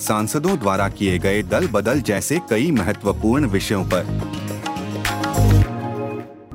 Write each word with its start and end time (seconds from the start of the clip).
सांसदों 0.00 0.58
द्वारा 0.58 0.88
किए 0.88 1.18
गए 1.18 1.42
दल 1.42 1.66
बदल 1.66 2.00
जैसे 2.00 2.40
कई 2.50 2.70
महत्वपूर्ण 2.70 3.46
विषयों 3.46 3.84
पर। 3.84 4.06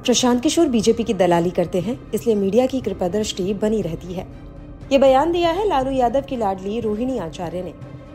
प्रशांत 0.05 0.43
किशोर 0.43 0.67
बीजेपी 0.67 1.03
की 1.03 1.13
दलाली 1.13 1.49
करते 1.49 1.79
हैं, 1.79 2.11
इसलिए 2.13 2.35
मीडिया 2.35 2.65
की 2.65 2.81
कृपा 2.81 3.07
दृष्टि 3.07 3.53
बनी 3.53 3.81
रहती 3.81 4.13
है। 4.13 4.27
ये 4.91 4.97
बयान 4.97 5.31
दिया 5.31 5.49
है 5.49 5.67
लालू 5.67 5.91
यादव 5.91 6.21
की 6.21 6.37
लाडली 6.37 6.79
रोहिणी 6.79 7.17
आचार्य 7.17 7.61
ने। 7.61 7.73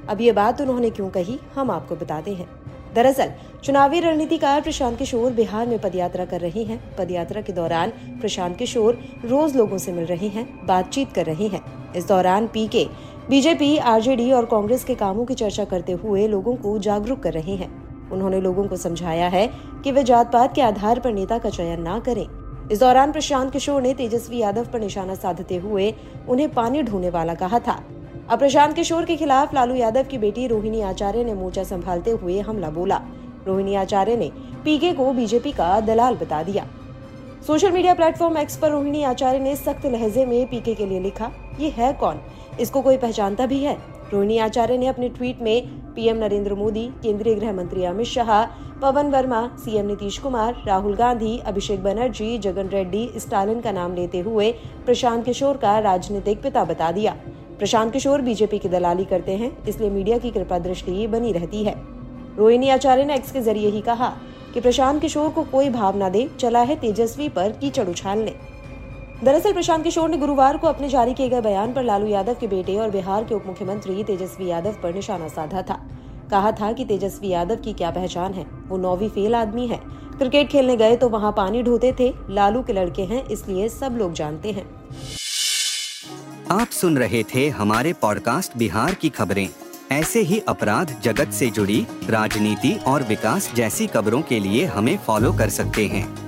अब 0.09 0.21
ये 0.21 0.33
बात 0.33 0.61
उन्होंने 0.61 0.91
क्यों 0.91 1.09
कही, 1.09 1.39
हम 1.55 1.71
आपको 1.71 1.97
बताते 1.97 2.35
हैं। 2.35 2.49
दरअसल, 2.95 3.33
चुनावी 3.65 4.01
रणनीतिकार 4.01 4.61
प्रशांत 4.61 4.99
किशोर 4.99 5.33
बिहार 5.33 5.67
में 5.67 5.79
पदयात्रा 5.79 6.25
कर 6.25 6.41
रहे 6.41 6.63
हैं। 6.63 6.97
पदयात्रा 6.97 7.41
के 7.41 7.53
दौरान 7.53 7.91
प्रशांत 7.91 8.57
किशोर 8.57 9.05
रोज 9.25 9.57
लोगों 9.57 9.79
से 9.79 9.93
मिल 9.93 10.05
रहे 10.05 10.29
हैं, 10.29 10.67
बातचीत 10.67 11.13
कर 11.13 11.27
रहे 11.27 11.47
हैं। 11.47 11.93
इस 11.97 12.09
दौरान 12.09 12.47
पीके 12.47 12.87
बीजेपी, 13.31 13.77
आरजेडी 13.79 14.31
और 14.33 14.45
कांग्रेस 14.45 14.85
के 14.85 14.95
कामों 14.95 15.25
की 15.25 15.35
चर्चा 15.35 15.65
करते 15.65 15.93
हुए 15.95 16.27
लोगों 16.29 16.55
को 16.57 16.79
जागरूक 16.79 17.19
कर 17.21 17.33
रहे 17.33 17.55
हैं। 17.55 17.69
उन्होंने 18.11 18.41
लोगों 18.41 18.67
को 18.69 18.77
समझाया 18.77 19.27
है 19.29 19.47
कि 19.85 19.93
वे 19.93 20.05
जात 20.05 20.33
पात 20.33 20.55
के 20.55 20.63
आधार 20.63 21.01
पर 21.01 21.13
नेता 21.13 21.39
का 21.39 21.51
चयन 21.51 21.85
न 21.89 21.99
करें। 22.01 22.27
इस 22.73 22.81
दौरान 22.81 23.13
प्रशांत 23.13 23.53
किशोर 23.53 23.83
ने 23.83 23.93
तेजस्वी 23.95 24.39
यादव 24.39 24.71
पर 24.73 24.81
निशाना 24.81 25.15
साधते 25.15 25.57
हुए 25.57 25.93
उन्हें 26.29 26.49
पानी 26.55 26.83
ढूँढने 26.83 27.11
वाला 27.11 27.35
कहा 27.35 27.59
था। 27.59 27.79
अब 28.29 28.39
प्रशांत 28.39 28.75
किशोर 28.75 29.05
के 29.05 29.17
खिलाफ 29.17 29.55
लालू 29.55 29.75
यादव 29.75 30.05
की 30.05 30.19
बेटी 30.19 30.47
रोहिणी 30.47 30.81
आचार्य 30.85 31.25
ने 31.25 31.35
मोर्चा 31.35 31.65
संभालते 31.65 32.11
हुए 32.13 32.39
हमला 32.41 32.71
बोला। 32.71 33.01
रोहिणी 33.47 33.75
आचार्य 33.75 34.17
ने 34.17 34.31
पीके 34.65 34.93
को 34.93 35.13
बीजेपी 35.13 35.53
का 35.53 35.79
दलाल 35.83 36.17
बता 36.17 36.43
दिया। 36.43 36.67
सोशल 37.47 37.73
मीडिया 37.73 37.95
प्लेटफॉर्म 37.95 38.39
एक्स 38.39 38.57
पर 38.57 38.71
रोहिणी 38.71 39.03
आचार्य 39.05 39.39
ने 39.39 39.55
सख्त 39.57 39.87
लहजे 39.87 40.27
में 40.27 40.47
पीके 40.47 40.75
के 40.75 40.87
लिए 40.87 41.01
लिखा, 41.01 41.31
ये 41.61 41.69
है 41.69 41.93
कौन? 41.93 42.21
इसको 42.61 42.81
कोई 42.83 42.97
पहचानता 42.97 43.47
भी 43.47 43.63
है? 43.63 43.77
रोहिणी 44.13 44.39
आचार्य 44.39 44.77
ने 44.79 44.87
अपने 44.87 45.09
ट्वीट 45.09 45.41
में 45.43 45.69
पीएम 45.95 46.17
नरेंद्र 46.17 46.55
मोदी, 46.55 46.87
केंद्रीय 47.03 47.35
गृह 47.35 47.53
मंत्री 47.53 47.85
अमित 47.85 48.07
शाह, 48.07 48.45
पवन 48.81 49.11
वर्मा, 49.11 49.41
सीएम 49.65 49.87
नीतीश 49.87 50.19
कुमार, 50.19 50.63
राहुल 50.67 50.95
गांधी, 50.95 51.37
अभिषेक 51.39 51.83
बनर्जी, 51.83 52.39
जगन 52.39 52.69
रेड्डी, 52.69 53.09
स्टालिन 53.17 53.61
का 53.61 53.73
नाम 53.73 53.95
लेते 53.95 54.21
हुए 54.21 54.51
प्रशांत 54.87 55.25
किशोर 55.25 55.57
का 55.57 55.79
राजनीतिक 55.79 56.43
पिता 56.43 56.65
बता 56.65 56.91
दिया। 56.93 57.17
प्रशांत 57.59 57.93
किशोर 57.93 58.21
बीजेपी 58.21 58.59
की 58.59 58.69
दलाली 58.69 59.05
करते 59.05 59.33
हैं, 59.33 59.57
इसलिए 59.65 59.91
मीडिया 59.91 60.19
की 60.19 60.31
कृपा 60.31 60.59
दृष्टि 60.59 61.07
बनी 61.07 61.33
रहती 61.33 61.65
है। 61.65 61.75
रोहिणी 62.39 62.69
आचार्य 62.69 63.05
ने 63.05 63.15
एक्स 63.15 63.33
के 63.33 63.41
ज़रिए 63.41 63.71
ही 63.71 63.81
कहा 63.81 64.13
कि 64.55 64.61
प्रशांत 64.61 65.01
किशोर 65.01 65.29
को 65.29 65.43
कोई 65.43 65.69
भावना 65.69 66.09
दे, 66.09 66.29
चला 66.41 66.61
है 66.61 66.77
तेजस्वी 66.77 67.29
पर 67.29 67.53
कीचड़ 67.53 67.89
उछालने। 67.89 68.35
दरअसल 69.25 69.53
प्रशांत 69.53 69.85
किशोर 69.85 70.09
ने 70.09 70.17
गुरुवार 70.17 70.57
को 70.57 70.67
अपने 70.67 70.89
जारी 70.89 71.15
किए 71.15 71.29
गए 71.29 71.41
बयान 71.41 71.73
पर 71.73 71.83
लालू 71.83 72.07
यादव 72.07 72.35
के 72.35 72.47
बेटे 72.47 72.77
और 72.77 72.91
बिहार 72.91 73.25
के 73.25 73.35
उप 73.35 73.45
मुख्यमंत्री 73.47 74.05
तेजस्वी 74.05 74.47
यादव 74.47 74.77
पर 74.83 74.95
निशाना 74.95 75.29
साधा 75.29 75.63
था। 75.63 75.79
कहा 76.31 76.53
था 76.53 76.73
कि 76.73 76.85
तेजस्वी 76.85 77.29
यादव 77.29 77.57
की 77.57 77.73
क्या 77.73 77.91
पहचान 77.91 78.35
है? 78.35 78.47
वो 78.69 78.77
नौवीं 78.77 79.09
फेल 79.09 79.35
आदमी 79.35 79.67
है। 79.67 79.81
क्रिकेट 80.19 80.49
खेलने 80.49 80.77
गए 80.77 80.97
तो 80.97 81.09
वहाँ 81.09 81.33
पानी 81.33 81.63
ढोते 81.63 81.93
थे। 82.01 82.13
लालू 82.31 82.63
के 82.63 82.73
लड़के 82.73 83.03
हैं, 83.03 83.25
इसलिए 83.25 83.69
सब 83.69 83.97
लोग 83.97 84.13
जानते 84.13 84.53
हैं। 84.53 84.67
आप 86.51 86.69
सुन 86.69 86.99
रहे 86.99 87.23
थे 87.35 87.49
हमारे 87.49 87.93
पॉडकास्ट 87.93 88.57
बिहार 88.57 88.95
की 88.95 89.09
खबरें। 89.09 89.49
ऐसे 89.93 90.21
ही 90.21 90.43
अपराध 90.49 90.95
जगत 91.03 91.33
से 91.33 91.51
जुड़ी, 91.51 91.87
राजनीति 92.09 92.73
और 92.87 93.03
विकास 93.03 93.53
जैसी 93.55 93.87
खबरों 93.87 94.23
के 94.23 94.41
लिए 94.41 94.65
हमें 94.67 94.97
फॉलो 94.99 95.33
कर 95.33 95.49
सकते 95.49 95.87
हैं। 95.87 96.28